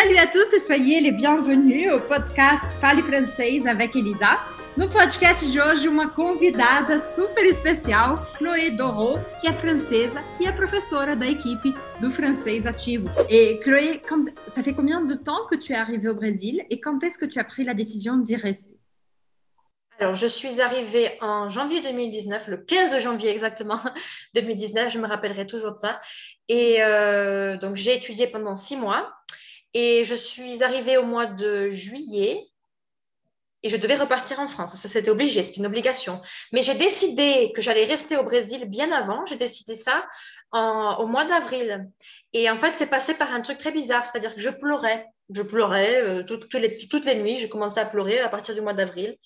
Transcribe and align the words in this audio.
Salut 0.00 0.18
à 0.18 0.28
tous 0.28 0.52
et 0.52 0.60
soyez 0.60 1.00
les 1.00 1.10
bienvenus 1.10 1.92
au 1.92 1.98
podcast 1.98 2.72
Fale 2.80 3.02
Francês 3.02 3.66
avec 3.66 3.96
Elisa. 3.96 4.38
No 4.76 4.88
podcast 4.88 5.44
de 5.44 5.60
hoje, 5.60 5.88
uma 5.88 6.08
convidada 6.10 7.00
super 7.00 7.44
especial, 7.44 8.14
Chloé 8.36 8.70
Doro, 8.70 9.18
que 9.40 9.48
é 9.48 9.52
francesa 9.52 10.22
e 10.40 10.46
é 10.46 10.52
professora 10.52 11.16
da 11.16 11.26
equipe 11.26 11.74
do 12.00 12.12
francês 12.12 12.64
ativo. 12.64 13.10
Et 13.28 13.58
Chloé, 13.64 14.00
ça 14.46 14.62
fait 14.62 14.72
combien 14.72 15.00
de 15.00 15.14
temps 15.14 15.46
que 15.50 15.56
tu 15.56 15.72
es 15.72 15.76
arrivée 15.76 16.08
au 16.08 16.14
Brésil 16.14 16.64
et 16.70 16.78
quand 16.78 17.02
est-ce 17.02 17.18
que 17.18 17.26
tu 17.26 17.40
as 17.40 17.44
pris 17.44 17.64
la 17.64 17.74
décision 17.74 18.18
d'y 18.18 18.36
rester? 18.36 18.78
Alors, 19.98 20.14
je 20.14 20.28
suis 20.28 20.60
arrivée 20.60 21.18
en 21.20 21.48
janvier 21.48 21.80
2019, 21.80 22.46
le 22.46 22.58
15 22.58 23.00
janvier 23.00 23.30
exactement 23.30 23.80
2019, 24.34 24.92
je 24.92 24.98
me 25.00 25.08
rappellerai 25.08 25.48
toujours 25.48 25.72
de 25.72 25.78
ça. 25.78 26.00
Et 26.48 26.84
euh, 26.84 27.56
donc, 27.56 27.74
j'ai 27.74 27.96
étudié 27.96 28.28
pendant 28.28 28.54
six 28.54 28.76
mois. 28.76 29.12
Et 29.74 30.04
je 30.04 30.14
suis 30.14 30.62
arrivée 30.62 30.96
au 30.96 31.04
mois 31.04 31.26
de 31.26 31.68
juillet 31.70 32.48
et 33.62 33.70
je 33.70 33.76
devais 33.76 33.96
repartir 33.96 34.38
en 34.38 34.46
France. 34.46 34.74
Ça, 34.76 34.88
c'était 34.88 35.10
obligé, 35.10 35.42
c'est 35.42 35.56
une 35.56 35.66
obligation. 35.66 36.22
Mais 36.52 36.62
j'ai 36.62 36.74
décidé 36.74 37.52
que 37.54 37.60
j'allais 37.60 37.84
rester 37.84 38.16
au 38.16 38.22
Brésil 38.22 38.64
bien 38.66 38.92
avant. 38.92 39.26
J'ai 39.26 39.36
décidé 39.36 39.74
ça 39.74 40.06
au 40.52 41.06
mois 41.06 41.24
d'avril. 41.24 41.88
Et 42.32 42.48
en 42.48 42.58
fait, 42.58 42.74
c'est 42.74 42.88
passé 42.88 43.14
par 43.14 43.32
un 43.32 43.40
truc 43.40 43.58
très 43.58 43.72
bizarre, 43.72 44.06
c'est-à-dire 44.06 44.34
que 44.34 44.40
je 44.40 44.50
pleurais. 44.50 45.06
Je 45.34 45.42
pleurais 45.42 46.02
euh, 46.02 46.22
toutes, 46.24 46.54
les, 46.54 46.88
toutes 46.88 47.04
les 47.04 47.16
nuits. 47.16 47.36
J'ai 47.36 47.48
commencé 47.48 47.78
à 47.80 47.84
pleurer 47.84 48.20
à 48.20 48.28
partir 48.28 48.54
du 48.54 48.60
mois 48.60 48.72
d'avril. 48.72 49.16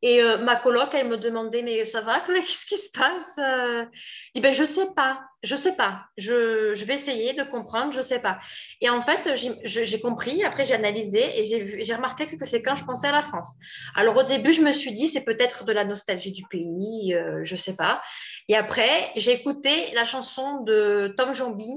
Et 0.00 0.22
euh, 0.22 0.38
ma 0.38 0.54
coloc, 0.54 0.90
elle 0.92 1.08
me 1.08 1.16
demandait, 1.16 1.62
mais 1.62 1.84
ça 1.84 2.00
va, 2.00 2.20
qu'est-ce 2.26 2.66
qui 2.66 2.76
se 2.76 2.90
passe? 2.96 3.38
Euh? 3.38 3.84
Je 3.92 4.30
dis, 4.34 4.40
ben, 4.40 4.52
je 4.52 4.62
sais 4.62 4.86
pas, 4.94 5.20
je 5.42 5.56
sais 5.56 5.74
pas. 5.74 6.04
Je, 6.16 6.72
je, 6.74 6.84
vais 6.84 6.94
essayer 6.94 7.32
de 7.32 7.42
comprendre, 7.42 7.92
je 7.92 8.00
sais 8.00 8.20
pas. 8.20 8.38
Et 8.80 8.88
en 8.88 9.00
fait, 9.00 9.30
j'ai 9.34 10.00
compris, 10.00 10.44
après 10.44 10.64
j'ai 10.64 10.74
analysé 10.74 11.40
et 11.40 11.44
j'ai 11.84 11.94
remarqué 11.94 12.26
que 12.26 12.44
c'est 12.44 12.62
quand 12.62 12.76
je 12.76 12.84
pensais 12.84 13.08
à 13.08 13.12
la 13.12 13.22
France. 13.22 13.54
Alors 13.96 14.16
au 14.16 14.22
début, 14.22 14.52
je 14.52 14.60
me 14.60 14.72
suis 14.72 14.92
dit, 14.92 15.08
c'est 15.08 15.24
peut-être 15.24 15.64
de 15.64 15.72
la 15.72 15.84
nostalgie 15.84 16.32
du 16.32 16.44
pays, 16.44 17.14
euh, 17.14 17.40
je 17.42 17.56
sais 17.56 17.74
pas. 17.74 18.00
Et 18.48 18.56
après, 18.56 19.10
j'ai 19.16 19.32
écouté 19.32 19.92
la 19.94 20.04
chanson 20.04 20.60
de 20.60 21.12
Tom 21.16 21.32
Jombi, 21.32 21.72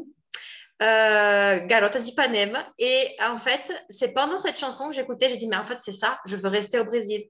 euh, 0.84 1.60
Garota 1.66 2.00
d'Ipanema. 2.00 2.68
Et 2.78 3.16
en 3.20 3.38
fait, 3.38 3.72
c'est 3.90 4.14
pendant 4.14 4.38
cette 4.38 4.58
chanson 4.60 4.90
que 4.90 4.96
j'écoutais, 4.96 5.30
j'ai 5.30 5.38
dit, 5.38 5.48
mais 5.48 5.56
en 5.56 5.66
fait, 5.66 5.78
c'est 5.78 5.92
ça, 5.92 6.20
je 6.26 6.36
veux 6.36 6.50
rester 6.50 6.80
au 6.80 6.86
Brésil 6.86 7.24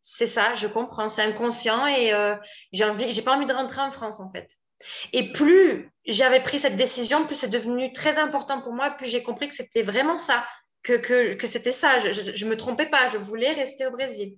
c'est 0.00 0.26
ça, 0.26 0.54
je 0.54 0.66
comprends, 0.66 1.08
c'est 1.08 1.22
inconscient 1.22 1.86
et 1.86 2.12
euh, 2.12 2.34
j'ai 2.72 3.22
pas 3.22 3.36
envie 3.36 3.46
de 3.46 3.52
rentrer 3.52 3.80
en 3.80 3.90
France 3.90 4.20
en 4.20 4.30
fait. 4.30 4.48
Et 5.12 5.30
plus 5.32 5.90
j'avais 6.06 6.40
pris 6.40 6.58
cette 6.58 6.76
décision, 6.76 7.26
plus 7.26 7.34
c'est 7.34 7.50
devenu 7.50 7.92
très 7.92 8.18
important 8.18 8.60
pour 8.62 8.72
moi, 8.72 8.90
plus 8.90 9.06
j'ai 9.06 9.22
compris 9.22 9.48
que 9.48 9.54
c'était 9.54 9.82
vraiment 9.82 10.16
ça, 10.16 10.46
que, 10.82 11.36
c'était 11.46 11.72
ça. 11.72 11.98
Je 11.98 12.44
ne 12.44 12.50
me 12.50 12.56
trompais 12.56 12.86
pas, 12.86 13.08
je 13.08 13.18
voulais 13.18 13.52
rester 13.52 13.86
au 13.86 13.90
Brésil. 13.90 14.36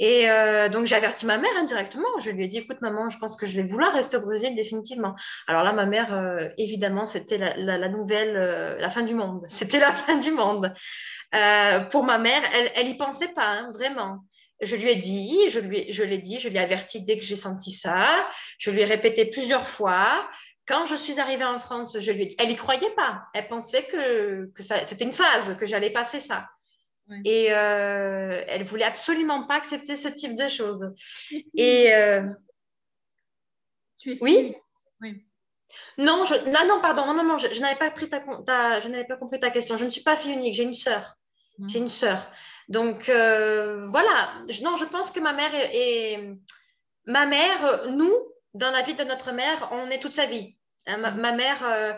Et 0.00 0.30
euh, 0.30 0.68
donc 0.68 0.86
j'ai 0.86 0.94
averti 0.94 1.26
ma 1.26 1.38
mère 1.38 1.50
indirectement. 1.58 2.08
Je 2.20 2.30
lui 2.30 2.44
ai 2.44 2.48
dit, 2.48 2.58
écoute 2.58 2.80
maman, 2.80 3.10
je 3.10 3.18
pense 3.18 3.36
que 3.36 3.46
je 3.46 3.60
vais 3.60 3.66
vouloir 3.66 3.92
rester 3.92 4.16
au 4.16 4.20
Brésil 4.20 4.54
définitivement. 4.54 5.14
Alors 5.48 5.64
là, 5.64 5.72
ma 5.72 5.86
mère, 5.86 6.14
euh, 6.14 6.48
évidemment, 6.56 7.04
c'était 7.04 7.36
la, 7.36 7.88
nouvelle, 7.88 8.78
la 8.78 8.90
fin 8.90 9.02
du 9.02 9.14
monde. 9.14 9.44
C'était 9.48 9.80
la 9.80 9.92
fin 9.92 10.16
du 10.16 10.30
monde. 10.30 10.72
pour 11.90 12.04
ma 12.04 12.16
mère, 12.16 12.42
elle, 12.54 12.70
elle 12.76 12.88
y 12.88 12.96
pensait 12.96 13.34
pas, 13.34 13.48
hein, 13.48 13.70
vraiment. 13.74 14.24
Je 14.60 14.76
lui 14.76 14.90
ai 14.90 14.96
dit, 14.96 15.48
je 15.48 15.60
lui, 15.60 15.92
je 15.92 16.02
l'ai 16.02 16.18
dit, 16.18 16.40
je 16.40 16.48
l'ai 16.48 16.58
averti 16.58 17.04
dès 17.04 17.18
que 17.18 17.24
j'ai 17.24 17.36
senti 17.36 17.72
ça. 17.72 18.28
Je 18.58 18.70
lui 18.70 18.80
ai 18.80 18.84
répété 18.84 19.26
plusieurs 19.26 19.68
fois. 19.68 20.28
Quand 20.66 20.84
je 20.86 20.96
suis 20.96 21.20
arrivée 21.20 21.44
en 21.44 21.58
France, 21.58 21.96
je 21.98 22.12
lui 22.12 22.22
ai 22.22 22.26
dit, 22.26 22.36
elle 22.38 22.48
n'y 22.48 22.56
croyait 22.56 22.90
pas. 22.90 23.22
Elle 23.34 23.48
pensait 23.48 23.84
que, 23.84 24.50
que 24.54 24.62
c'était 24.62 25.04
une 25.04 25.12
phase, 25.12 25.56
que 25.56 25.66
j'allais 25.66 25.90
passer 25.90 26.20
ça. 26.20 26.48
Et 27.24 27.52
euh, 27.52 28.44
elle 28.46 28.64
voulait 28.64 28.84
absolument 28.84 29.46
pas 29.46 29.54
accepter 29.54 29.96
ce 29.96 30.08
type 30.08 30.34
de 30.34 30.48
choses. 30.48 30.92
Et 31.56 31.94
euh, 31.94 32.22
tu 33.98 34.12
es 34.12 34.18
oui? 34.20 34.54
oui. 35.00 35.24
Non, 35.96 36.24
je, 36.24 36.34
non, 36.50 36.66
non, 36.66 36.80
pardon, 36.80 37.06
non, 37.06 37.14
non, 37.14 37.24
non, 37.24 37.38
je, 37.38 37.60
n'avais 37.60 37.78
pas 37.78 37.90
pris 37.90 38.08
ta, 38.08 38.20
je 38.80 38.88
n'avais 38.88 39.06
pas 39.06 39.16
compris 39.16 39.40
ta 39.40 39.50
question. 39.50 39.76
Je 39.76 39.84
ne 39.84 39.90
suis 39.90 40.02
pas 40.02 40.16
fille 40.16 40.32
unique, 40.32 40.54
j'ai 40.54 40.64
une 40.64 40.74
sœur. 40.74 41.16
J'ai 41.66 41.78
une 41.78 41.88
sœur. 41.88 42.30
Donc 42.68 43.08
euh, 43.08 43.86
voilà, 43.86 44.34
non, 44.62 44.76
je 44.76 44.84
pense 44.84 45.10
que 45.10 45.20
ma 45.20 45.32
mère 45.32 45.54
est, 45.54 46.34
ma 47.06 47.24
mère, 47.24 47.90
nous, 47.90 48.14
dans 48.54 48.70
la 48.70 48.82
vie 48.82 48.94
de 48.94 49.04
notre 49.04 49.32
mère, 49.32 49.70
on 49.72 49.90
est 49.90 50.00
toute 50.00 50.12
sa 50.12 50.26
vie. 50.26 50.56
Hein, 50.86 50.98
ma, 50.98 51.32
mère, 51.32 51.64
euh, 51.66 51.92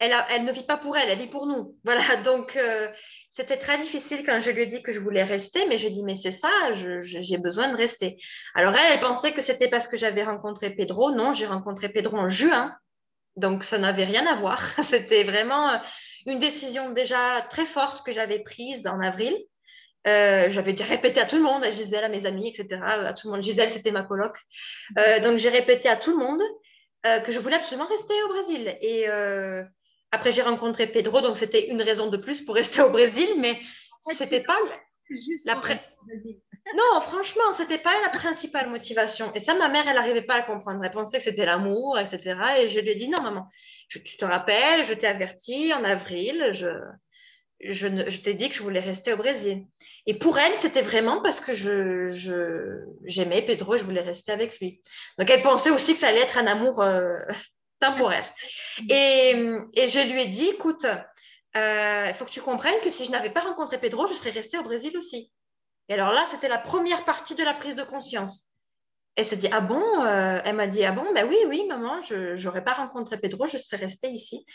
elle, 0.00 0.14
elle, 0.30 0.44
ne 0.44 0.52
vit 0.52 0.64
pas 0.64 0.76
pour 0.76 0.96
elle, 0.96 1.10
elle 1.10 1.18
vit 1.18 1.28
pour 1.28 1.46
nous. 1.46 1.76
Voilà, 1.84 2.16
donc 2.24 2.56
euh, 2.56 2.88
c'était 3.28 3.56
très 3.56 3.78
difficile 3.78 4.24
quand 4.26 4.40
je 4.40 4.50
lui 4.50 4.62
ai 4.62 4.66
dit 4.66 4.82
que 4.82 4.90
je 4.90 4.98
voulais 4.98 5.22
rester, 5.22 5.66
mais 5.68 5.78
je 5.78 5.88
dis 5.88 6.02
mais 6.02 6.16
c'est 6.16 6.32
ça, 6.32 6.50
j'ai 6.72 7.38
besoin 7.38 7.68
de 7.68 7.76
rester. 7.76 8.18
Alors 8.54 8.74
elle, 8.74 8.94
elle 8.94 9.00
pensait 9.00 9.32
que 9.32 9.42
c'était 9.42 9.68
parce 9.68 9.86
que 9.86 9.96
j'avais 9.96 10.24
rencontré 10.24 10.70
Pedro. 10.70 11.12
Non, 11.12 11.32
j'ai 11.32 11.46
rencontré 11.46 11.88
Pedro 11.88 12.16
en 12.16 12.28
juin, 12.28 12.74
donc 13.36 13.62
ça 13.62 13.78
n'avait 13.78 14.04
rien 14.04 14.26
à 14.26 14.34
voir. 14.34 14.60
C'était 14.82 15.22
vraiment 15.22 15.80
une 16.26 16.40
décision 16.40 16.90
déjà 16.90 17.42
très 17.48 17.64
forte 17.64 18.04
que 18.04 18.12
j'avais 18.12 18.40
prise 18.40 18.88
en 18.88 19.00
avril. 19.00 19.36
Euh, 20.06 20.48
j'avais 20.48 20.72
répété 20.72 21.20
à 21.20 21.26
tout 21.26 21.36
le 21.36 21.42
monde, 21.42 21.62
à 21.62 21.70
Gisèle, 21.70 22.04
à 22.04 22.08
mes 22.08 22.26
amis, 22.26 22.48
etc. 22.48 22.80
À 22.82 23.12
tout 23.12 23.28
le 23.28 23.34
monde. 23.34 23.42
Gisèle, 23.42 23.70
c'était 23.70 23.90
ma 23.90 24.02
coloc. 24.02 24.36
Euh, 24.98 25.20
donc, 25.20 25.38
j'ai 25.38 25.50
répété 25.50 25.88
à 25.88 25.96
tout 25.96 26.10
le 26.10 26.24
monde 26.24 26.42
euh, 27.06 27.20
que 27.20 27.32
je 27.32 27.38
voulais 27.38 27.56
absolument 27.56 27.86
rester 27.86 28.14
au 28.24 28.28
Brésil. 28.28 28.76
Et 28.80 29.06
après, 30.12 30.32
j'ai 30.32 30.42
rencontré 30.42 30.86
Pedro, 30.86 31.20
donc 31.20 31.36
c'était 31.36 31.68
une 31.68 31.82
raison 31.82 32.08
de 32.08 32.16
plus 32.16 32.40
pour 32.40 32.54
rester 32.56 32.80
au 32.82 32.90
Brésil, 32.90 33.28
mais 33.38 33.58
c'était 34.00 34.42
pas 34.42 34.58
juste 35.08 35.46
la 35.46 35.60
Non, 36.76 37.00
franchement, 37.00 37.52
c'était 37.52 37.78
pas 37.78 37.94
la 38.02 38.10
principale 38.10 38.68
motivation. 38.68 39.32
Et 39.34 39.38
ça, 39.38 39.54
ma 39.54 39.68
mère, 39.68 39.88
elle 39.88 39.94
n'arrivait 39.94 40.22
pas 40.22 40.34
à 40.34 40.42
comprendre. 40.42 40.84
Elle 40.84 40.90
pensait 40.90 41.18
que 41.18 41.24
c'était 41.24 41.46
l'amour, 41.46 41.98
etc. 41.98 42.38
Et 42.58 42.68
je 42.68 42.78
lui 42.80 42.90
ai 42.90 42.94
dit 42.94 43.08
non, 43.08 43.22
maman, 43.22 43.48
tu 43.88 44.02
te 44.02 44.24
rappelles, 44.24 44.84
je 44.84 44.92
t'ai 44.94 45.06
averti 45.06 45.72
en 45.72 45.84
avril, 45.84 46.50
je 46.52 46.68
je, 47.62 48.20
t'ai 48.20 48.34
dit 48.34 48.48
que 48.48 48.54
je 48.54 48.62
voulais 48.62 48.80
rester 48.80 49.12
au 49.12 49.16
Brésil. 49.16 49.66
Et 50.06 50.14
pour 50.14 50.38
elle, 50.38 50.56
c'était 50.56 50.82
vraiment 50.82 51.20
parce 51.20 51.40
que 51.40 51.52
je, 51.52 52.84
j'aimais 53.04 53.42
Pedro 53.42 53.74
et 53.74 53.78
je 53.78 53.84
voulais 53.84 54.00
rester 54.00 54.32
avec 54.32 54.58
lui. 54.60 54.80
Donc, 55.18 55.28
elle 55.28 55.42
pensait 55.42 55.70
aussi 55.70 55.92
que 55.92 55.98
ça 55.98 56.08
allait 56.08 56.20
être 56.20 56.38
un 56.38 56.46
amour 56.46 56.80
euh, 56.80 57.18
temporaire. 57.80 58.30
Et, 58.88 59.34
je 59.76 60.12
lui 60.12 60.22
ai 60.22 60.26
dit, 60.26 60.46
écoute, 60.46 60.86
euh, 61.56 62.06
il 62.08 62.14
faut 62.14 62.24
que 62.24 62.30
tu 62.30 62.40
comprennes 62.40 62.80
que 62.82 62.90
si 62.90 63.04
je 63.04 63.10
n'avais 63.10 63.30
pas 63.30 63.40
rencontré 63.40 63.78
Pedro, 63.78 64.06
je 64.06 64.14
serais 64.14 64.30
restée 64.30 64.58
au 64.58 64.62
Brésil 64.62 64.96
aussi. 64.96 65.32
Et 65.88 65.94
alors 65.94 66.12
là, 66.12 66.24
c'était 66.26 66.48
la 66.48 66.58
première 66.58 67.04
partie 67.04 67.34
de 67.34 67.42
la 67.42 67.52
prise 67.52 67.74
de 67.74 67.82
conscience. 67.82 68.50
Elle 69.16 69.24
s'est 69.24 69.36
dit, 69.36 69.48
ah 69.52 69.60
bon 69.60 69.82
euh, 70.04 70.40
Elle 70.44 70.56
m'a 70.56 70.66
dit, 70.66 70.84
ah 70.84 70.92
bon 70.92 71.12
Ben 71.14 71.26
oui, 71.28 71.36
oui, 71.48 71.66
maman, 71.66 72.00
je 72.02 72.42
n'aurais 72.42 72.64
pas 72.64 72.74
rencontré 72.74 73.18
Pedro, 73.18 73.46
je 73.46 73.58
serais 73.58 73.78
restée 73.78 74.08
ici. 74.08 74.46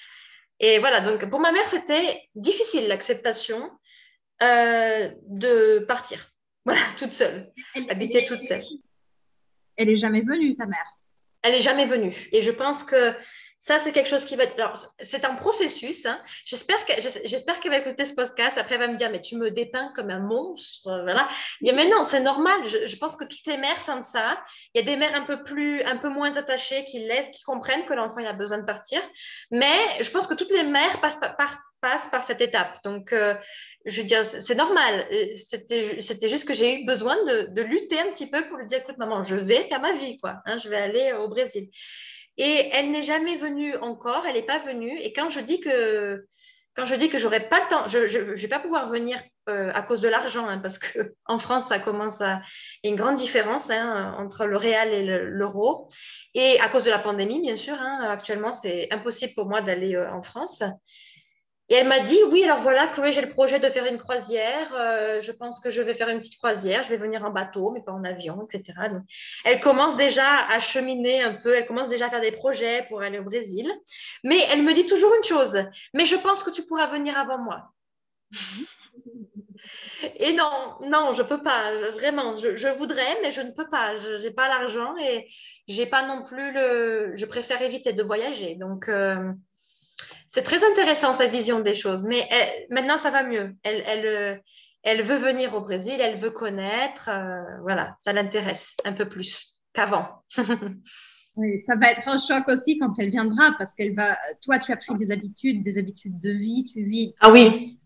Et 0.59 0.79
voilà, 0.79 1.01
donc 1.01 1.29
pour 1.29 1.39
ma 1.39 1.51
mère, 1.51 1.66
c'était 1.66 2.29
difficile 2.35 2.88
l'acceptation 2.88 3.71
euh, 4.41 5.09
de 5.27 5.79
partir. 5.79 6.31
Voilà, 6.67 6.81
toute 6.97 7.11
seule, 7.11 7.53
habiter 7.89 8.25
toute 8.25 8.41
seule. 8.41 8.63
Elle 9.77 9.88
n'est 9.88 9.95
jamais 9.95 10.21
venue, 10.21 10.55
ta 10.55 10.66
mère? 10.66 10.97
Elle 11.43 11.51
n'est 11.51 11.61
jamais 11.61 11.85
venue. 11.85 12.27
Et 12.31 12.41
je 12.41 12.49
pense 12.49 12.83
que 12.83 13.13
ça, 13.57 13.79
c'est 13.79 13.91
quelque 13.93 14.09
chose 14.09 14.25
qui 14.25 14.35
va 14.35 14.43
être. 14.43 14.59
Alors, 14.59 14.77
c'est 14.99 15.25
un 15.25 15.35
processus. 15.35 16.05
Hein. 16.05 16.21
J'espère 16.45 16.85
qu'elle 16.85 17.71
va 17.71 17.77
écouter 17.77 18.05
ce 18.05 18.13
podcast. 18.13 18.57
Après, 18.57 18.75
elle 18.75 18.81
va 18.81 18.88
me 18.88 18.95
dire 18.95 19.09
Mais 19.09 19.21
tu 19.21 19.38
me 19.38 19.49
dépeins 19.49 19.91
comme 19.95 20.09
un 20.09 20.19
monstre. 20.19 20.81
Voilà. 20.83 21.27
Dire 21.61 21.73
Mais 21.73 21.88
non, 21.88 22.03
c'est 22.03 22.19
normal. 22.19 22.61
Je, 22.66 22.95
pense 22.97 23.16
que 23.16 23.23
toutes 23.23 23.47
les 23.47 23.57
mères 23.57 23.81
sentent 23.81 24.03
ça. 24.03 24.39
Il 24.73 24.79
y 24.79 24.83
a 24.83 24.85
des 24.85 24.97
mères 24.97 25.16
un 25.16 25.23
peu, 25.23 25.43
plus, 25.43 25.81
un 25.83 25.97
peu 25.97 26.09
moins 26.09 26.35
attachées 26.35 26.83
qui 26.83 26.99
laissent, 26.99 27.29
qui 27.29 27.43
comprennent 27.43 27.85
que 27.85 27.93
l'enfant 27.93 28.23
a 28.25 28.33
besoin 28.33 28.57
de 28.57 28.66
partir. 28.66 29.01
Mais 29.51 29.77
je 30.01 30.11
pense 30.11 30.27
que 30.27 30.33
toutes 30.33 30.51
les 30.51 30.63
mères 30.63 30.99
passent 30.99 31.19
par, 31.19 32.23
cette 32.23 32.41
étape. 32.41 32.83
Donc, 32.83 33.13
euh, 33.13 33.35
je 33.85 34.01
veux 34.01 34.08
dire, 34.08 34.25
c'est 34.25 34.55
normal. 34.55 35.08
C'était 35.35 36.29
juste 36.29 36.47
que 36.47 36.53
j'ai 36.53 36.81
eu 36.81 36.85
besoin 36.85 37.16
de, 37.23 37.47
de, 37.51 37.61
lutter 37.61 37.99
un 37.99 38.11
petit 38.11 38.28
peu 38.28 38.47
pour 38.47 38.58
lui 38.58 38.66
dire 38.66 38.79
Écoute, 38.79 38.97
maman, 38.97 39.23
je 39.23 39.35
vais 39.35 39.63
faire 39.63 39.81
ma 39.81 39.93
vie. 39.93 40.17
quoi. 40.17 40.35
Hein, 40.46 40.58
je 40.58 40.67
vais 40.67 40.78
aller 40.78 41.13
au 41.13 41.28
Brésil. 41.29 41.69
Et 42.37 42.70
elle 42.73 42.91
n'est 42.91 43.03
jamais 43.03 43.37
venue 43.37 43.76
encore, 43.78 44.26
elle 44.26 44.35
n'est 44.35 44.41
pas 44.41 44.59
venue. 44.59 44.99
Et 44.99 45.14
quand 45.14 45.29
je 45.29 45.40
dis 45.40 45.59
que 45.59 46.26
quand 46.76 46.85
je 46.85 46.96
dis 46.96 47.09
que 47.09 47.17
j'aurais 47.17 47.47
pas 47.47 47.61
le 47.61 47.67
temps, 47.70 47.87
je 47.87 47.99
ne 47.99 48.35
vais 48.35 48.47
pas 48.49 48.59
pouvoir 48.59 48.90
venir 48.90 49.22
euh, 49.47 49.72
à 49.73 49.82
cause 49.82 50.02
de 50.02 50.09
l'argent, 50.09 50.46
hein, 50.46 50.59
parce 50.59 50.78
qu'en 50.78 51.37
France, 51.40 51.67
ça 51.67 51.79
commence 51.79 52.22
à. 52.22 52.41
Y 52.84 52.87
a 52.87 52.90
une 52.90 52.97
grande 52.97 53.16
différence 53.16 53.70
hein, 53.70 54.14
entre 54.20 54.46
le 54.46 54.58
réel 54.58 54.90
et 54.90 55.05
l'euro. 55.05 55.90
et 56.34 56.59
à 56.59 56.67
cause 56.67 56.84
de 56.84 56.90
la 56.90 56.99
pandémie, 56.99 57.41
bien 57.41 57.55
sûr, 57.55 57.76
hein, 57.76 57.99
actuellement, 58.09 58.52
c'est 58.52 58.91
impossible 58.91 59.34
pour 59.35 59.46
moi 59.46 59.61
d'aller 59.61 59.96
euh, 59.96 60.11
en 60.11 60.22
France. 60.22 60.64
Et 61.70 61.76
elle 61.76 61.88
m'a 61.88 62.00
dit, 62.00 62.20
oui, 62.32 62.44
alors 62.44 62.59
voilà, 62.59 62.88
Chloé, 62.88 63.12
j'ai 63.12 63.22
le 63.22 63.29
projet 63.29 63.59
de 63.59 63.67
faire 63.70 63.85
une 63.88 63.97
croisière. 63.97 64.72
Euh, 64.76 65.20
je 65.20 65.32
pense 65.32 65.59
que 65.59 65.72
je 65.72 65.82
vais 65.82 65.96
faire 65.96 66.09
une 66.09 66.20
petite 66.20 66.38
croisière. 66.38 66.84
Je 66.84 66.90
vais 66.90 66.97
venir 66.97 67.26
en 67.26 67.32
bateau, 67.32 67.72
mais 67.72 67.82
pas 67.82 67.91
en 67.91 68.03
avion, 68.03 68.46
etc. 68.46 68.90
Donc, 68.91 69.02
elle 69.46 69.59
commence 69.59 69.96
déjà 69.96 70.46
à 70.47 70.59
cheminer 70.59 71.23
un 71.23 71.34
peu. 71.34 71.56
Elle 71.56 71.66
commence 71.66 71.90
déjà 71.90 72.06
à 72.06 72.09
faire 72.09 72.22
des 72.22 72.32
projets 72.32 72.85
pour 72.88 73.02
aller 73.02 73.17
au 73.17 73.23
Brésil. 73.23 73.72
Mais 74.23 74.38
elle 74.52 74.62
me 74.62 74.73
dit 74.73 74.85
toujours 74.85 75.12
une 75.16 75.23
chose. 75.23 75.58
Mais 75.96 76.06
je 76.06 76.16
pense 76.16 76.44
que 76.44 76.52
tu 76.52 76.64
pourras 76.66 76.85
venir 76.85 77.17
avant 77.17 77.40
moi. 77.40 77.72
Et 80.18 80.34
non, 80.34 80.76
non, 80.82 81.14
je 81.14 81.23
peux 81.23 81.41
pas, 81.41 81.72
vraiment. 81.94 82.38
Je, 82.38 82.68
voudrais, 82.78 83.22
mais 83.22 83.32
je 83.32 83.41
ne 83.41 83.52
peux 83.52 83.68
pas. 83.68 83.97
Je 83.97 84.22
n'ai 84.22 84.32
pas 84.32 84.47
l'argent 84.47 84.96
et 84.97 85.28
j'ai 85.68 85.85
pas 85.85 86.06
non 86.06 86.23
plus 86.23 86.52
le. 86.52 87.14
Je 87.16 87.26
préfère 87.26 87.61
éviter 87.61 87.94
de 87.94 88.03
voyager. 88.03 88.56
Donc, 88.56 88.88
euh, 88.88 89.32
c'est 90.27 90.43
très 90.43 90.63
intéressant 90.63 91.13
sa 91.13 91.27
vision 91.27 91.59
des 91.59 91.75
choses. 91.75 92.03
Mais 92.05 92.27
maintenant, 92.69 92.97
ça 92.97 93.09
va 93.09 93.23
mieux. 93.23 93.55
Elle, 93.63 93.83
elle, 93.85 94.41
elle, 94.83 95.01
veut 95.01 95.17
venir 95.17 95.53
au 95.53 95.61
Brésil, 95.61 95.95
elle 95.99 96.17
veut 96.17 96.31
connaître. 96.31 97.09
Euh, 97.09 97.43
voilà, 97.61 97.95
ça 97.97 98.13
l'intéresse 98.13 98.75
un 98.85 98.93
peu 98.93 99.07
plus 99.07 99.57
qu'avant. 99.73 100.07
Oui, 101.37 101.59
ça 101.59 101.75
va 101.75 101.91
être 101.91 102.07
un 102.07 102.17
choc 102.17 102.47
aussi 102.47 102.77
quand 102.77 102.93
elle 102.97 103.09
viendra 103.09 103.53
parce 103.57 103.73
qu'elle 103.73 103.93
va. 103.93 104.17
Toi, 104.41 104.57
tu 104.57 104.72
as 104.72 104.77
pris 104.77 104.95
des 104.95 105.11
habitudes, 105.11 105.63
des 105.63 105.77
habitudes 105.77 106.17
de 106.17 106.29
vie, 106.29 106.63
tu 106.63 106.85
vis. 106.85 107.13
Ah 107.19 107.29
oui. 107.29 107.77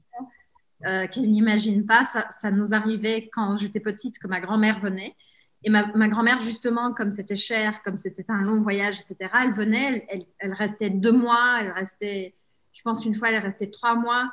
Euh, 0.85 1.07
qu'elle 1.07 1.29
n'imagine 1.29 1.85
pas. 1.85 2.05
Ça, 2.05 2.27
ça, 2.29 2.51
nous 2.51 2.75
arrivait 2.75 3.27
quand 3.33 3.57
j'étais 3.57 3.79
petite 3.79 4.19
que 4.19 4.27
ma 4.27 4.39
grand-mère 4.39 4.79
venait. 4.79 5.15
Et 5.63 5.69
ma, 5.69 5.83
grand-mère, 6.07 6.39
justement, 6.41 6.93
comme 6.93 7.11
c'était 7.11 7.35
cher, 7.35 7.81
comme 7.83 7.97
c'était 7.97 8.23
un 8.29 8.43
long 8.43 8.61
voyage, 8.61 8.99
etc., 9.01 9.29
elle 9.43 9.53
venait, 9.53 10.07
elle, 10.39 10.53
restait 10.53 10.89
deux 10.89 11.11
mois, 11.11 11.57
elle 11.59 11.71
restait, 11.71 12.33
je 12.71 12.81
pense 12.81 13.01
qu'une 13.01 13.13
fois, 13.13 13.29
elle 13.29 13.35
est 13.35 13.39
restée 13.39 13.69
trois 13.69 13.95
mois. 13.95 14.31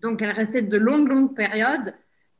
Donc, 0.00 0.22
elle 0.22 0.30
restait 0.30 0.62
de 0.62 0.78
longues, 0.78 1.08
longues 1.08 1.34
périodes. 1.34 1.94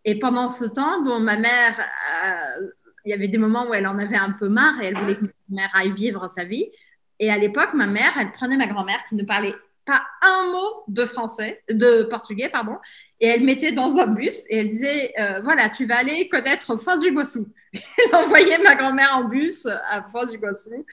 Et 0.05 0.19
pendant 0.19 0.47
ce 0.47 0.65
temps, 0.65 1.03
bon, 1.03 1.19
ma 1.19 1.37
mère, 1.37 1.81
euh, 1.81 2.71
il 3.05 3.11
y 3.11 3.15
avait 3.15 3.29
des 3.29 3.39
moments 3.39 3.69
où 3.69 3.75
elle 3.75 3.87
en 3.87 3.99
avait 3.99 4.17
un 4.17 4.33
peu 4.33 4.49
marre 4.49 4.81
et 4.81 4.87
elle 4.87 4.97
voulait 4.97 5.17
que 5.17 5.25
ma 5.25 5.63
mère 5.63 5.71
aille 5.75 5.93
vivre 5.93 6.29
sa 6.29 6.45
vie. 6.45 6.71
Et 7.19 7.31
à 7.31 7.37
l'époque, 7.37 7.75
ma 7.75 7.87
mère, 7.87 8.13
elle 8.19 8.31
prenait 8.33 8.57
ma 8.57 8.67
grand-mère 8.67 9.05
qui 9.09 9.17
ne 9.17 9.25
parlait 9.25 9.55
un 9.93 10.53
mot 10.53 10.85
de 10.89 11.05
français, 11.05 11.63
de 11.71 12.05
portugais, 12.05 12.49
pardon, 12.49 12.77
et 13.21 13.29
elle 13.29 13.45
mettait 13.45 13.73
dans 13.73 13.99
un 13.99 14.07
bus 14.07 14.45
et 14.49 14.59
elle 14.59 14.69
disait 14.69 15.13
euh, 15.19 15.41
voilà, 15.41 15.69
tu 15.69 15.87
vas 15.87 15.99
aller 15.99 16.29
connaître 16.29 16.77
Foz 16.77 17.03
du 17.03 17.09
Iguaçu. 17.09 17.41
elle 17.73 18.15
envoyait 18.15 18.59
ma 18.59 18.75
grand-mère 18.75 19.17
en 19.17 19.25
bus 19.25 19.67
à 19.67 20.03
Foz 20.11 20.31
du 20.31 20.39
Iguaçu. 20.39 20.85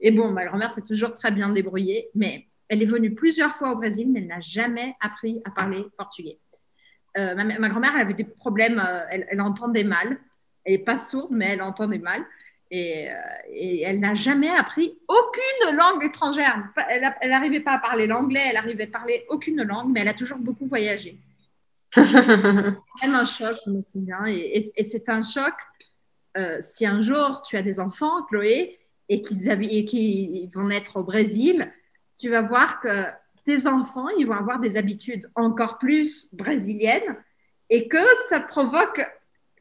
Et 0.00 0.10
bon, 0.10 0.30
ma 0.30 0.46
grand-mère 0.46 0.70
s'est 0.72 0.82
toujours 0.82 1.14
très 1.14 1.30
bien 1.30 1.50
débrouillée, 1.50 2.10
mais 2.14 2.46
elle 2.68 2.82
est 2.82 2.86
venue 2.86 3.14
plusieurs 3.14 3.54
fois 3.54 3.72
au 3.72 3.76
Brésil, 3.76 4.10
mais 4.10 4.20
elle 4.20 4.26
n'a 4.26 4.40
jamais 4.40 4.94
appris 5.00 5.40
à 5.44 5.50
parler 5.50 5.84
portugais. 5.96 6.38
Euh, 7.16 7.34
ma, 7.34 7.68
grand-mère, 7.68 7.92
elle 7.94 8.02
avait 8.02 8.14
des 8.14 8.24
problèmes, 8.24 8.78
euh, 8.78 9.04
elle, 9.10 9.26
elle, 9.30 9.40
entendait 9.40 9.84
mal. 9.84 10.18
Elle 10.64 10.72
n'est 10.72 10.84
pas 10.84 10.98
sourde, 10.98 11.30
mais 11.30 11.46
elle 11.46 11.62
entendait 11.62 11.98
mal. 11.98 12.24
Et, 12.70 13.08
et 13.52 13.82
elle 13.82 14.00
n'a 14.00 14.14
jamais 14.14 14.50
appris 14.50 14.98
aucune 15.06 15.76
langue 15.76 16.04
étrangère. 16.04 16.64
Elle 16.90 17.30
n'arrivait 17.30 17.60
pas 17.60 17.74
à 17.74 17.78
parler 17.78 18.06
l'anglais, 18.06 18.42
elle 18.48 18.54
n'arrivait 18.54 18.84
à 18.84 18.98
parler 18.98 19.24
aucune 19.28 19.62
langue, 19.62 19.92
mais 19.92 20.00
elle 20.00 20.08
a 20.08 20.14
toujours 20.14 20.38
beaucoup 20.38 20.66
voyagé. 20.66 21.18
même 21.96 23.14
un 23.14 23.26
choc, 23.26 23.54
je 23.64 23.70
me 23.70 23.82
souviens. 23.82 24.24
Et, 24.26 24.60
c'est 24.82 25.08
un 25.08 25.22
choc 25.22 25.54
euh, 26.36 26.56
si 26.60 26.84
un 26.84 26.98
jour 26.98 27.42
tu 27.42 27.56
as 27.56 27.62
des 27.62 27.78
enfants, 27.78 28.24
Chloé, 28.24 28.78
et 29.08 29.20
qu'ils 29.20 30.50
vont 30.52 30.64
naître 30.64 30.96
au 30.96 31.04
Brésil, 31.04 31.70
tu 32.18 32.30
vas 32.30 32.42
voir 32.42 32.80
que 32.80 33.04
tes 33.44 33.66
enfants, 33.66 34.08
ils 34.18 34.26
vont 34.26 34.34
avoir 34.34 34.58
des 34.58 34.76
habitudes 34.76 35.30
encore 35.34 35.78
plus 35.78 36.34
brésiliennes 36.34 37.16
et 37.70 37.88
que 37.88 38.02
ça 38.28 38.40
provoque 38.40 39.04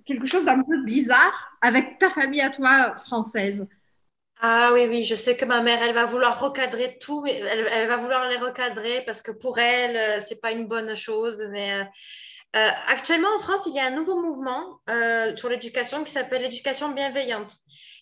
quelque 0.05 0.27
chose 0.27 0.45
d'un 0.45 0.61
peu 0.61 0.83
bizarre 0.83 1.57
avec 1.61 1.97
ta 1.99 2.09
famille 2.09 2.41
à 2.41 2.49
toi 2.49 2.95
française. 3.05 3.67
Ah 4.45 4.71
oui, 4.73 4.87
oui, 4.89 5.05
je 5.05 5.15
sais 5.15 5.37
que 5.37 5.45
ma 5.45 5.61
mère, 5.61 5.81
elle 5.81 5.93
va 5.93 6.03
vouloir 6.03 6.41
recadrer 6.41 6.97
tout, 6.99 7.25
elle, 7.25 7.65
elle 7.71 7.87
va 7.87 7.95
vouloir 7.95 8.27
les 8.27 8.35
recadrer 8.35 9.01
parce 9.05 9.21
que 9.21 9.31
pour 9.31 9.57
elle, 9.57 9.95
euh, 9.95 10.19
c'est 10.19 10.41
pas 10.41 10.51
une 10.51 10.67
bonne 10.67 10.97
chose. 10.97 11.47
Mais 11.51 11.73
euh, 11.73 11.83
euh, 12.57 12.69
actuellement, 12.89 13.29
en 13.33 13.39
France, 13.39 13.67
il 13.67 13.73
y 13.73 13.79
a 13.79 13.85
un 13.85 13.91
nouveau 13.91 14.21
mouvement 14.21 14.81
sur 15.37 15.47
l'éducation 15.47 16.03
qui 16.03 16.11
s'appelle 16.11 16.41
l'éducation 16.41 16.89
bienveillante. 16.89 17.53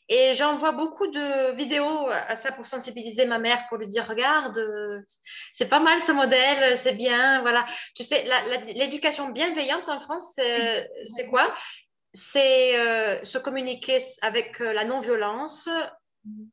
Et 0.10 0.34
j'envoie 0.34 0.72
beaucoup 0.72 1.08
de 1.08 1.56
vidéos 1.56 2.10
à 2.10 2.36
ça 2.36 2.52
pour 2.52 2.66
sensibiliser 2.66 3.28
ma 3.28 3.38
mère, 3.38 3.64
pour 3.70 3.78
lui 3.78 3.88
dire, 3.88 4.08
regarde, 4.08 4.60
c'est 5.54 5.70
pas 5.70 5.80
mal 5.80 6.02
ce 6.02 6.12
modèle, 6.12 6.76
c'est 6.76 6.96
bien, 6.96 7.42
voilà. 7.44 7.66
Tu 7.96 8.04
sais, 8.04 8.26
l'éducation 8.74 9.30
bienveillante 9.30 9.88
en 9.88 10.00
France, 10.00 10.34
c'est 10.36 11.30
quoi? 11.30 11.54
C'est 12.14 13.24
se 13.24 13.38
communiquer 13.38 14.00
avec 14.22 14.60
la 14.60 14.84
non-violence, 14.86 15.70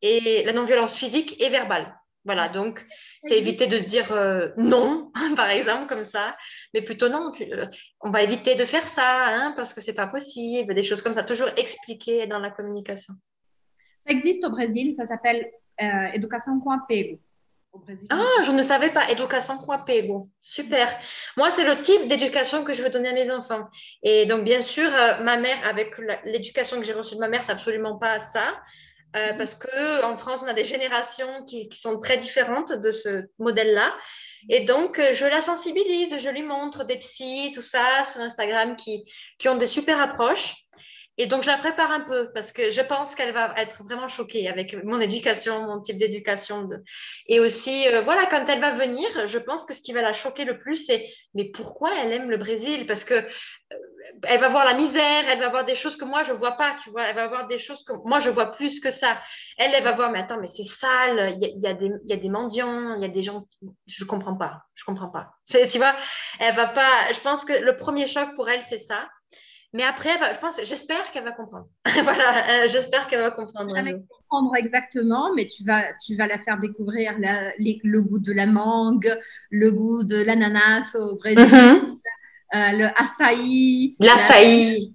et 0.02 0.44
la 0.44 0.52
non-violence 0.52 0.96
physique 0.96 1.40
et 1.42 1.48
verbale. 1.48 1.94
Voilà, 2.24 2.48
donc 2.48 2.84
c'est 3.22 3.38
éviter 3.38 3.66
de 3.66 3.78
dire 3.78 4.12
euh, 4.12 4.48
non, 4.56 5.10
par 5.36 5.48
exemple, 5.50 5.86
comme 5.86 6.04
ça, 6.04 6.36
mais 6.74 6.82
plutôt 6.82 7.08
non, 7.08 7.32
euh, 7.40 7.66
on 8.00 8.10
va 8.10 8.22
éviter 8.22 8.54
de 8.54 8.64
faire 8.64 8.86
ça, 8.86 9.28
hein, 9.28 9.54
parce 9.56 9.72
que 9.72 9.80
c'est 9.80 9.94
pas 9.94 10.06
possible, 10.06 10.74
des 10.74 10.82
choses 10.82 11.00
comme 11.00 11.14
ça, 11.14 11.22
toujours 11.22 11.48
expliquer 11.56 12.26
dans 12.26 12.38
la 12.38 12.50
communication. 12.50 13.14
Ça 14.06 14.12
existe 14.12 14.44
au 14.44 14.50
Brésil, 14.50 14.92
ça 14.92 15.04
s'appelle 15.04 15.48
euh, 15.80 16.12
Educação 16.12 16.60
com 16.60 16.72
apego. 16.72 17.18
Au 17.72 17.78
Brésil. 17.78 18.08
Ah, 18.10 18.42
je 18.44 18.50
ne 18.50 18.62
savais 18.62 18.90
pas, 18.90 19.10
Educação 19.10 19.58
com 19.58 19.72
apego, 19.72 20.30
super. 20.40 20.88
Moi, 21.36 21.50
c'est 21.50 21.64
le 21.64 21.82
type 21.82 22.06
d'éducation 22.06 22.64
que 22.64 22.72
je 22.72 22.82
veux 22.82 22.90
donner 22.90 23.10
à 23.10 23.12
mes 23.12 23.30
enfants. 23.30 23.68
Et 24.02 24.26
donc, 24.26 24.44
bien 24.44 24.62
sûr, 24.62 24.90
ma 25.20 25.36
mère, 25.36 25.58
avec 25.66 25.98
l'éducation 26.24 26.78
que 26.78 26.84
j'ai 26.84 26.94
reçue 26.94 27.16
de 27.16 27.20
ma 27.20 27.28
mère, 27.28 27.44
c'est 27.44 27.52
absolument 27.52 27.98
pas 27.98 28.20
ça. 28.20 28.54
Euh, 29.16 29.32
parce 29.34 29.54
qu'en 29.54 30.16
France, 30.16 30.42
on 30.44 30.48
a 30.48 30.54
des 30.54 30.66
générations 30.66 31.44
qui, 31.46 31.68
sont 31.72 31.98
très 31.98 32.18
différentes 32.18 32.72
de 32.72 32.90
ce 32.90 33.24
modèle-là. 33.38 33.94
Et 34.50 34.60
donc, 34.60 34.98
euh, 34.98 35.12
je 35.12 35.24
la 35.24 35.40
sensibilise, 35.40 36.18
je 36.18 36.28
lui 36.28 36.42
montre 36.42 36.84
des 36.84 36.96
psys, 36.96 37.50
tout 37.54 37.62
ça, 37.62 38.04
sur 38.04 38.20
Instagram, 38.20 38.76
qui, 38.76 39.04
qui 39.38 39.48
ont 39.48 39.56
des 39.56 39.66
super 39.66 40.00
approches. 40.00 40.54
Et 41.20 41.26
donc, 41.26 41.42
je 41.42 41.48
la 41.48 41.58
prépare 41.58 41.90
un 41.90 42.00
peu 42.00 42.30
parce 42.32 42.52
que 42.52 42.70
je 42.70 42.80
pense 42.80 43.16
qu'elle 43.16 43.32
va 43.32 43.52
être 43.56 43.82
vraiment 43.82 44.06
choquée 44.06 44.48
avec 44.48 44.76
mon 44.84 45.00
éducation, 45.00 45.66
mon 45.66 45.80
type 45.80 45.98
d'éducation. 45.98 46.68
Et 47.26 47.40
aussi, 47.40 47.88
euh, 47.88 48.00
voilà, 48.02 48.26
quand 48.26 48.44
elle 48.48 48.60
va 48.60 48.70
venir, 48.70 49.26
je 49.26 49.38
pense 49.38 49.66
que 49.66 49.74
ce 49.74 49.82
qui 49.82 49.92
va 49.92 50.00
la 50.00 50.12
choquer 50.12 50.44
le 50.44 50.58
plus, 50.58 50.76
c'est 50.76 51.04
mais 51.34 51.44
pourquoi 51.44 51.90
elle 52.00 52.12
aime 52.12 52.30
le 52.30 52.36
Brésil? 52.36 52.86
Parce 52.86 53.04
que 53.04 53.14
euh, 53.14 53.76
elle 54.28 54.40
va 54.40 54.48
voir 54.48 54.64
la 54.64 54.74
misère, 54.74 55.28
elle 55.28 55.40
va 55.40 55.48
voir 55.48 55.64
des 55.64 55.74
choses 55.74 55.96
que 55.96 56.04
moi 56.04 56.22
je 56.22 56.32
vois 56.32 56.52
pas, 56.52 56.76
tu 56.82 56.90
vois. 56.90 57.02
Elle 57.02 57.16
va 57.16 57.26
voir 57.26 57.48
des 57.48 57.58
choses 57.58 57.84
que 57.84 57.92
moi 58.04 58.20
je 58.20 58.30
vois 58.30 58.52
plus 58.52 58.78
que 58.78 58.90
ça. 58.92 59.20
Elle, 59.56 59.72
elle 59.74 59.84
va 59.84 59.92
voir, 59.92 60.10
mais 60.12 60.20
attends, 60.20 60.38
mais 60.40 60.46
c'est 60.46 60.64
sale. 60.64 61.34
Il 61.40 61.60
y 61.60 61.66
a, 61.66 61.74
des, 61.74 61.90
y 62.06 62.12
a 62.12 62.16
des 62.16 62.28
mendiants, 62.28 62.94
il 62.94 63.02
y 63.02 63.04
a 63.04 63.08
des 63.08 63.24
gens. 63.24 63.42
Je 63.86 64.04
comprends 64.04 64.36
pas. 64.36 64.62
Je 64.74 64.84
comprends 64.84 65.10
pas. 65.10 65.30
Tu 65.46 65.78
vois, 65.78 65.94
elle 66.38 66.54
va 66.54 66.66
pas. 66.68 67.12
Je 67.12 67.20
pense 67.20 67.44
que 67.44 67.52
le 67.52 67.76
premier 67.76 68.06
choc 68.06 68.34
pour 68.36 68.48
elle, 68.48 68.62
c'est 68.62 68.78
ça. 68.78 69.08
Mais 69.74 69.82
après, 69.82 70.10
je 70.32 70.38
pense, 70.38 70.58
j'espère 70.64 71.10
qu'elle 71.10 71.24
va 71.24 71.32
comprendre. 71.32 71.68
voilà, 72.02 72.64
euh, 72.64 72.68
j'espère 72.68 73.06
qu'elle 73.06 73.20
va 73.20 73.30
comprendre. 73.30 73.74
Elle 73.76 73.84
va 73.84 73.92
comprendre 73.92 74.56
exactement, 74.56 75.34
mais 75.34 75.46
tu 75.46 75.62
vas, 75.62 75.92
tu 76.04 76.16
vas 76.16 76.26
la 76.26 76.38
faire 76.38 76.58
découvrir 76.58 77.14
le 77.18 78.00
goût 78.00 78.18
de 78.18 78.32
la 78.32 78.46
mangue, 78.46 79.14
le 79.50 79.70
goût 79.70 80.04
de 80.04 80.16
l'ananas 80.16 80.96
au 80.96 81.16
Brésil, 81.16 81.40
mm-hmm. 81.40 81.98
euh, 82.54 82.78
le 82.78 82.86
açaï. 82.96 83.94
L'açaï. 84.00 84.94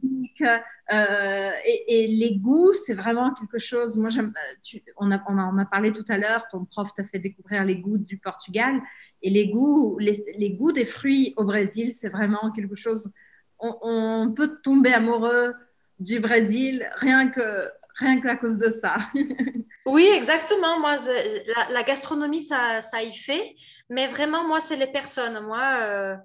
Euh, 0.92 1.52
et, 1.66 2.08
les 2.08 2.36
goûts, 2.38 2.74
c'est 2.74 2.96
vraiment 2.96 3.34
quelque 3.36 3.60
chose. 3.60 3.98
Moi, 3.98 4.10
tu, 4.62 4.84
on, 4.98 5.12
a, 5.12 5.24
on, 5.30 5.58
a, 5.60 5.66
parlé 5.66 5.94
tout 5.94 6.04
à 6.10 6.18
l'heure, 6.18 6.48
ton 6.52 6.66
prof 6.66 6.94
t'a 6.94 7.06
fait 7.06 7.20
découvrir 7.20 7.64
les 7.64 7.78
goûts 7.78 8.00
du 8.00 8.18
Portugal. 8.18 8.82
Et 9.22 9.30
les 9.30 9.50
goûts, 9.50 9.98
les, 10.00 10.14
les 10.38 10.52
goûts 10.52 10.72
des 10.72 10.84
fruits 10.84 11.34
au 11.38 11.46
Brésil, 11.46 11.94
c'est 11.94 12.10
vraiment 12.10 12.52
quelque 12.52 12.76
chose 12.76 13.14
on, 13.60 14.34
peut 14.36 14.60
tomber 14.64 14.94
amoureux 14.94 15.54
du 16.00 16.20
Brésil 16.20 16.90
rien 16.98 17.30
que 17.30 17.70
rien 17.98 18.20
qu'à 18.20 18.36
cause 18.36 18.58
de 18.58 18.70
ça. 18.70 18.98
oui, 19.86 20.06
exactement. 20.06 20.80
Moi, 20.80 20.98
la, 21.70 21.84
gastronomie, 21.84 22.42
ça, 22.42 22.82
ça 22.82 23.04
y 23.04 23.14
fait. 23.14 23.56
Mais 23.90 24.08
vraiment, 24.08 24.48
moi, 24.48 24.60
c'est 24.60 24.76
les 24.76 24.88
personnes. 24.88 25.40
Moi, 25.46 25.62
euh, 25.82 26.16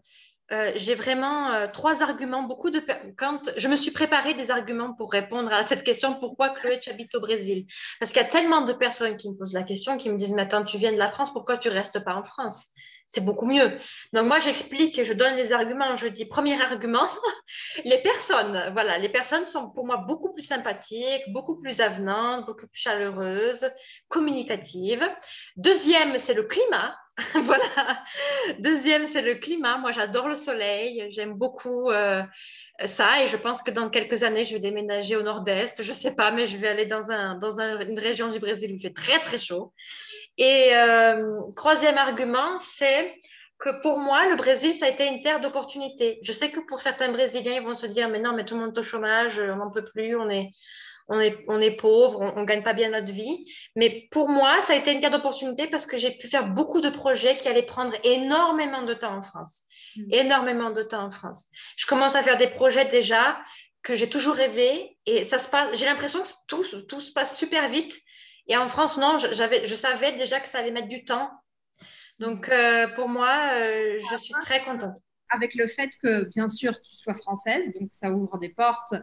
euh, 0.51 0.73
j'ai 0.77 0.95
vraiment 0.95 1.53
euh, 1.53 1.67
trois 1.71 2.03
arguments. 2.03 2.43
Beaucoup 2.43 2.71
de 2.71 2.83
quand 3.17 3.51
je 3.57 3.69
me 3.69 3.77
suis 3.77 3.91
préparé 3.91 4.33
des 4.33 4.51
arguments 4.51 4.95
pour 4.95 5.13
répondre 5.13 5.53
à 5.53 5.67
cette 5.67 5.85
question 5.85 6.15
pourquoi 6.15 6.51
Chloé 6.51 6.81
tu 6.81 6.89
habites 6.89 7.15
au 7.15 7.21
Brésil? 7.21 7.67
Parce 8.01 8.13
qu'il 8.13 8.23
y 8.23 8.25
a 8.25 8.29
tellement 8.29 8.63
de 8.63 8.73
personnes 8.73 9.17
qui 9.19 9.31
me 9.31 9.37
posent 9.37 9.53
la 9.53 9.63
question, 9.63 9.99
qui 9.99 10.09
me 10.09 10.17
disent 10.17 10.33
mais 10.33 10.49
tu 10.67 10.79
viens 10.79 10.93
de 10.93 10.97
la 10.97 11.09
France, 11.09 11.33
pourquoi 11.33 11.59
tu 11.59 11.69
restes 11.69 12.03
pas 12.03 12.15
en 12.15 12.25
France? 12.25 12.69
C'est 13.09 13.25
beaucoup 13.25 13.47
mieux. 13.47 13.79
Donc 14.13 14.27
moi, 14.27 14.39
j'explique 14.39 14.99
et 14.99 15.05
je 15.05 15.15
donne 15.15 15.35
les 15.35 15.53
arguments. 15.53 15.97
Je 15.97 16.07
dis, 16.07 16.27
premier 16.27 16.61
argument, 16.61 17.09
les 17.85 17.99
personnes. 17.99 18.71
Voilà, 18.75 18.99
les 18.99 19.09
personnes 19.09 19.47
sont 19.47 19.71
pour 19.71 19.87
moi 19.87 19.97
beaucoup 19.97 20.33
plus 20.33 20.47
sympathiques, 20.47 21.23
beaucoup 21.29 21.57
plus 21.57 21.81
avenantes, 21.81 22.45
beaucoup 22.47 22.67
plus 22.67 22.81
chaleureuses, 22.81 23.67
communicatives. 24.09 25.09
Deuxième, 25.57 26.19
c'est 26.19 26.35
le 26.35 26.45
climat. 26.45 26.95
voilà. 27.43 27.65
Deuxième, 28.59 29.07
c'est 29.07 29.23
le 29.23 29.37
climat. 29.37 29.79
Moi, 29.79 29.93
j'adore 29.93 30.29
le 30.29 30.35
soleil. 30.35 31.07
J'aime 31.11 31.33
beaucoup 31.33 31.91
euh, 31.91 32.23
ça. 32.85 33.25
Et 33.25 33.27
je 33.27 33.37
pense 33.39 33.63
que 33.63 33.71
dans 33.71 33.89
quelques 33.89 34.23
années, 34.23 34.45
je 34.45 34.53
vais 34.53 34.61
déménager 34.61 35.17
au 35.17 35.23
nord-est. 35.23 35.83
Je 35.83 35.89
ne 35.89 35.95
sais 35.95 36.15
pas, 36.15 36.31
mais 36.31 36.47
je 36.47 36.59
vais 36.59 36.69
aller 36.69 36.87
dans, 36.87 37.11
un, 37.11 37.37
dans 37.37 37.59
une 37.59 37.99
région 37.99 38.31
du 38.31 38.39
Brésil 38.39 38.71
où 38.71 38.77
il 38.77 38.81
fait 38.81 38.93
très, 38.93 39.19
très 39.19 39.39
chaud. 39.39 39.73
Et 40.39 40.71
euh, 40.75 41.41
troisième 41.57 41.99
argument, 41.99 42.57
c'est 42.59 43.15
que 43.59 43.81
pour 43.83 43.99
moi, 43.99 44.29
le 44.29 44.37
Brésil, 44.37 44.73
ça 44.73 44.87
a 44.87 44.89
été 44.89 45.07
une 45.07 45.21
terre 45.21 45.41
d'opportunités. 45.41 46.21
Je 46.23 46.33
sais 46.33 46.51
que 46.51 46.61
pour 46.61 46.81
certains 46.81 47.11
Brésiliens, 47.11 47.55
ils 47.55 47.63
vont 47.63 47.75
se 47.75 47.87
dire, 47.87 48.09
mais 48.09 48.21
non, 48.21 48.33
mais 48.33 48.45
tout 48.45 48.55
le 48.55 48.61
monde 48.61 48.77
est 48.77 48.81
au 48.81 48.85
chômage, 48.85 49.41
on 49.41 49.57
n'en 49.57 49.71
peut 49.71 49.85
plus, 49.85 50.17
on 50.17 50.31
est, 50.31 50.51
on 51.09 51.19
est, 51.19 51.45
on 51.49 51.61
est 51.61 51.73
pauvre, 51.73 52.21
on 52.21 52.41
ne 52.41 52.47
gagne 52.47 52.63
pas 52.63 52.73
bien 52.73 52.91
notre 52.91 53.13
vie. 53.13 53.45
Mais 53.75 54.07
pour 54.13 54.29
moi, 54.29 54.61
ça 54.61 54.75
a 54.75 54.77
été 54.77 54.93
une 54.93 55.01
terre 55.01 55.11
d'opportunités 55.11 55.67
parce 55.67 55.87
que 55.87 55.97
j'ai 55.97 56.13
pu 56.13 56.29
faire 56.29 56.47
beaucoup 56.47 56.81
de 56.81 56.91
projets 56.91 57.35
qui 57.35 57.49
allaient 57.49 57.63
prendre 57.63 57.95
énormément 58.05 58.83
de 58.83 58.95
temps 58.95 59.17
en 59.17 59.23
France. 59.23 59.63
Mm. 59.97 60.13
Énormément 60.13 60.71
de 60.71 60.85
temps 60.85 61.05
en 61.05 61.11
France. 61.11 61.49
Je 61.77 61.87
commence 61.87 62.15
à 62.15 62.23
faire 62.23 62.37
des 62.37 62.49
projets 62.49 62.85
déjà 62.85 63.41
que 63.83 63.97
j'ai 63.97 64.09
toujours 64.09 64.35
rêvé 64.35 64.99
et 65.07 65.25
ça 65.25 65.39
se 65.39 65.49
passe, 65.49 65.77
j'ai 65.77 65.87
l'impression 65.87 66.23
que 66.23 66.29
tout, 66.47 66.65
tout 66.89 67.01
se 67.01 67.13
passe 67.13 67.37
super 67.37 67.69
vite. 67.71 67.99
Et 68.49 68.57
en 68.57 68.69
France, 68.69 68.97
non, 68.99 69.19
j'avais, 69.19 69.67
je 69.67 69.75
savais 69.75 70.13
déjà 70.13 70.41
que 70.41 70.49
ça 70.49 70.59
allait 70.59 70.71
mettre 70.71 70.89
du 70.89 71.05
temps 71.05 71.31
donc, 72.19 72.49
euh, 72.49 72.89
pour 72.89 73.09
moi, 73.09 73.51
euh, 73.53 73.99
je 74.11 74.17
suis 74.17 74.35
très 74.41 74.65
contente. 74.65 74.99
Avec 75.31 75.55
le 75.55 75.67
fait 75.67 75.91
que, 76.03 76.25
bien 76.25 76.49
sûr, 76.49 76.81
tu 76.81 76.97
sois 76.97 77.15
française, 77.15 77.73
donc 77.79 77.89
ça 77.91 78.11
ouvre 78.13 78.39
des 78.39 78.49
portes 78.49 78.95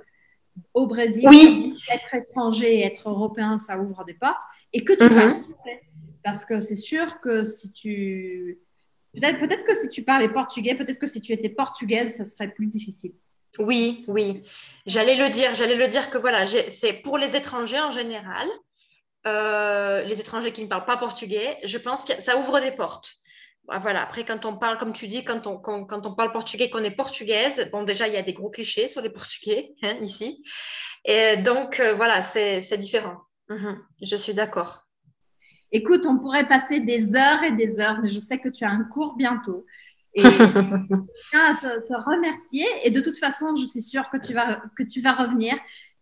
au 0.74 0.88
Brésil. 0.88 1.28
Oui. 1.30 1.78
Être 1.92 2.16
étranger 2.16 2.80
et 2.80 2.86
être 2.86 3.10
européen, 3.10 3.58
ça 3.58 3.80
ouvre 3.80 4.04
des 4.06 4.16
portes. 4.16 4.42
Et 4.74 4.84
que 4.84 4.94
tu 4.94 5.08
parles 5.08 5.38
mhm. 5.38 5.44
français. 5.44 5.82
Parce 6.24 6.46
que 6.46 6.62
c'est 6.62 6.76
sûr 6.76 7.20
que 7.22 7.46
si 7.46 7.72
tu. 7.72 8.60
Peut-être 9.14 9.40
peut 9.40 9.48
que 9.48 9.76
si 9.76 9.88
tu 9.90 10.02
parlais 10.02 10.28
portugais, 10.28 10.74
peut-être 10.74 10.98
que 10.98 11.06
si 11.06 11.22
tu 11.22 11.32
étais 11.32 11.50
portugaise, 11.50 12.16
ça 12.16 12.26
serait 12.26 12.50
plus 12.50 12.66
difficile. 12.66 13.14
Oui, 13.60 14.04
oui. 14.08 14.42
J'allais 14.88 15.16
le 15.16 15.30
dire. 15.30 15.54
J'allais 15.54 15.76
le 15.76 15.88
dire 15.88 16.10
que 16.10 16.18
voilà, 16.18 16.46
c'est 16.70 16.94
pour 16.94 17.20
les 17.20 17.36
étrangers 17.36 17.80
en 17.80 17.92
général. 17.92 18.48
Euh, 19.28 20.04
les 20.04 20.20
étrangers 20.20 20.52
qui 20.52 20.64
ne 20.64 20.68
parlent 20.68 20.86
pas 20.86 20.98
portugais, 20.98 21.58
je 21.64 21.78
pense 21.80 22.06
que 22.06 22.22
ça 22.22 22.38
ouvre 22.38 22.60
des 22.60 22.72
portes. 22.72 23.16
Bah, 23.68 23.80
voilà, 23.80 24.04
après, 24.04 24.24
quand 24.24 24.46
on 24.46 24.56
parle, 24.56 24.78
comme 24.78 24.94
tu 24.94 25.08
dis, 25.08 25.24
quand 25.24 25.48
on, 25.48 25.58
quand, 25.58 26.06
on 26.06 26.14
parle 26.14 26.32
portugais, 26.32 26.70
qu'on 26.70 26.84
est 26.84 26.96
portugaise, 26.96 27.70
bon, 27.72 27.84
déjà, 27.84 28.08
il 28.08 28.14
y 28.14 28.18
a 28.18 28.22
des 28.22 28.34
gros 28.34 28.50
clichés 28.50 28.88
sur 28.88 29.02
les 29.02 29.10
portugais 29.10 29.74
hein, 29.82 29.98
ici. 30.02 30.44
Et 31.06 31.38
donc, 31.38 31.80
euh, 31.80 31.94
voilà, 31.94 32.22
c'est 32.22 32.78
différent. 32.78 33.18
Mhm, 33.50 33.80
je 34.02 34.16
suis 34.16 34.34
d'accord. 34.34 34.88
Écoute, 35.72 36.06
on 36.08 36.20
pourrait 36.20 36.48
passer 36.48 36.80
des 36.80 37.16
heures 37.16 37.44
et 37.44 37.52
des 37.52 37.80
heures, 37.80 38.00
mais 38.02 38.08
je 38.08 38.20
sais 38.20 38.40
que 38.40 38.50
tu 38.50 38.64
as 38.64 38.70
un 38.70 38.84
cours 38.84 39.16
bientôt. 39.16 39.66
Et 40.14 40.22
je 40.22 40.30
tiens 41.30 41.46
à 41.52 41.56
te, 41.56 41.88
te, 41.88 42.10
remercier. 42.10 42.66
Et 42.84 42.92
de 42.92 43.02
toute 43.02 43.18
façon, 43.18 43.56
je 43.56 43.66
suis 43.66 43.82
sûre 43.82 44.10
que 44.12 44.18
tu 44.18 44.34
vas, 44.34 44.62
que 44.78 44.84
tu 44.84 45.02
vas 45.02 45.14
revenir. 45.14 45.56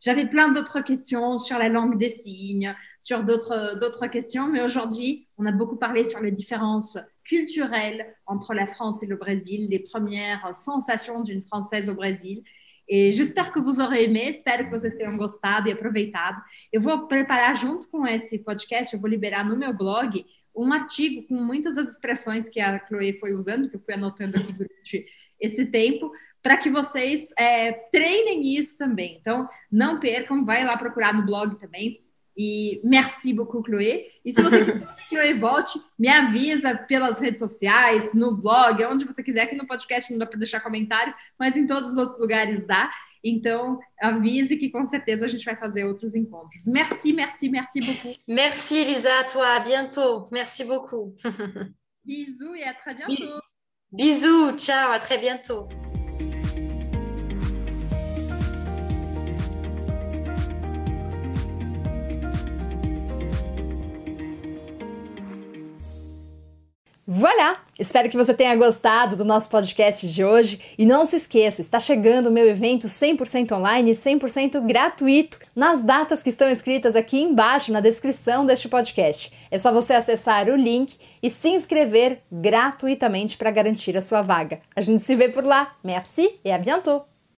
J'avais 0.03 0.25
plein 0.25 0.49
d'autres 0.49 0.81
questions 0.81 1.37
sur 1.39 1.57
la 1.57 1.69
langue 1.69 1.97
des 1.97 2.09
signes, 2.09 2.75
sur 3.03 3.21
d'autres 3.25 4.07
questions, 4.07 4.47
mais 4.47 4.61
aujourd'hui, 4.61 5.27
on 5.37 5.45
a 5.45 5.51
beaucoup 5.51 5.75
parlé 5.75 6.05
sur 6.05 6.21
les 6.21 6.31
différences 6.31 6.97
culturelles 7.25 8.15
entre 8.25 8.53
la 8.53 8.65
France 8.65 9.03
et 9.03 9.07
le 9.07 9.17
Brésil, 9.17 9.67
les 9.69 9.79
premières 9.79 10.55
sensations 10.55 11.19
d'une 11.19 11.41
Française 11.41 11.89
au 11.89 11.95
Brésil. 11.95 12.43
E 12.89 13.11
j'espère 13.11 13.51
que 13.51 13.59
aurez 13.59 14.05
aimé, 14.05 14.29
espero 14.29 14.65
que 14.65 14.71
vocês 14.71 14.95
tenham 14.95 15.17
gostado 15.17 15.67
e 15.67 15.71
aproveitado. 15.73 16.41
Eu 16.71 16.79
vou 16.79 17.07
preparar 17.07 17.57
junto 17.57 17.89
com 17.89 18.07
esse 18.07 18.39
podcast, 18.39 18.93
eu 18.93 19.01
vou 19.01 19.09
liberar 19.09 19.43
no 19.43 19.57
meu 19.57 19.73
blog 19.75 20.25
um 20.55 20.71
artigo 20.71 21.27
com 21.27 21.35
muitas 21.35 21.75
das 21.75 21.91
expressões 21.91 22.47
que 22.47 22.61
a 22.61 22.85
Chloe 22.87 23.19
foi 23.19 23.33
usando, 23.33 23.69
que 23.69 23.75
eu 23.75 23.81
fui 23.81 23.93
anotando 23.95 24.37
aqui 24.37 24.53
durante 24.53 25.05
esse 25.41 25.65
tempo, 25.65 26.09
para 26.41 26.57
que 26.57 26.69
vocês 26.69 27.33
é, 27.37 27.71
treinem 27.91 28.55
isso 28.55 28.77
também. 28.77 29.17
Então, 29.19 29.47
não 29.69 29.99
percam, 29.99 30.45
vai 30.45 30.63
lá 30.63 30.77
procurar 30.77 31.13
no 31.13 31.25
blog 31.25 31.59
também. 31.59 32.02
E 32.35 32.81
merci 32.83 33.33
beaucoup, 33.33 33.63
Chloé. 33.63 34.07
E 34.25 34.33
se 34.33 34.41
você 34.41 34.59
quiser 34.59 34.79
que 34.79 35.09
Chloé 35.09 35.33
volte, 35.39 35.79
me 35.97 36.09
avisa 36.09 36.75
pelas 36.75 37.19
redes 37.19 37.39
sociais, 37.39 38.13
no 38.13 38.35
blog, 38.35 38.83
onde 38.85 39.05
você 39.05 39.21
quiser, 39.21 39.45
que 39.47 39.55
no 39.55 39.67
podcast 39.67 40.11
não 40.11 40.19
dá 40.19 40.25
para 40.25 40.39
deixar 40.39 40.59
comentário, 40.59 41.13
mas 41.37 41.55
em 41.55 41.67
todos 41.67 41.91
os 41.91 41.97
outros 41.97 42.19
lugares 42.19 42.65
dá. 42.65 42.91
Então, 43.23 43.79
avise 44.01 44.57
que 44.57 44.69
com 44.69 44.85
certeza 44.85 45.25
a 45.25 45.29
gente 45.29 45.45
vai 45.45 45.55
fazer 45.55 45.85
outros 45.85 46.13
encontros. 46.13 46.67
Merci, 46.67 47.13
merci, 47.13 47.49
merci 47.49 47.79
beaucoup. 47.79 48.15
Merci, 48.27 48.77
Elisa, 48.79 49.19
à 49.19 49.23
toi. 49.23 49.55
À 49.55 49.59
bientôt. 49.61 50.27
Merci 50.31 50.65
beaucoup. 50.65 51.15
Bisous 52.03 52.55
et 52.55 52.63
à 52.63 52.73
très 52.73 52.93
bientôt. 52.93 53.39
Bisous, 53.91 54.57
ciao, 54.57 54.91
à 54.91 54.99
très 54.99 55.17
bientôt. 55.17 55.69
Voilà! 67.05 67.57
Espero 67.77 68.09
que 68.09 68.15
você 68.15 68.33
tenha 68.33 68.55
gostado 68.55 69.17
do 69.17 69.25
nosso 69.25 69.49
podcast 69.49 70.07
de 70.07 70.23
hoje 70.23 70.61
e 70.77 70.85
não 70.85 71.05
se 71.05 71.17
esqueça, 71.17 71.59
está 71.59 71.77
chegando 71.77 72.27
o 72.27 72.31
meu 72.31 72.47
evento 72.47 72.87
100% 72.87 73.51
online 73.51 73.91
e 73.91 73.93
100% 73.93 74.65
gratuito 74.65 75.37
nas 75.53 75.83
datas 75.83 76.23
que 76.23 76.29
estão 76.29 76.49
escritas 76.49 76.95
aqui 76.95 77.19
embaixo 77.21 77.73
na 77.73 77.81
descrição 77.81 78.45
deste 78.45 78.69
podcast. 78.69 79.33
É 79.51 79.59
só 79.59 79.73
você 79.73 79.93
acessar 79.93 80.47
o 80.47 80.55
link 80.55 80.95
e 81.21 81.29
se 81.29 81.49
inscrever 81.49 82.21
gratuitamente 82.31 83.35
para 83.35 83.51
garantir 83.51 83.97
a 83.97 84.01
sua 84.01 84.21
vaga. 84.21 84.61
A 84.73 84.81
gente 84.81 85.03
se 85.03 85.13
vê 85.15 85.27
por 85.27 85.43
lá. 85.43 85.75
Merci 85.83 86.39
e 86.45 86.51
à 86.51 86.57
bientôt! 86.57 87.12